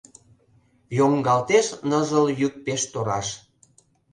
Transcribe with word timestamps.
Йоҥгалтеш 0.97 1.67
ныжыл 1.89 2.25
йӱк 2.39 2.53
пеш 2.65 2.81
тораш. 2.91 3.27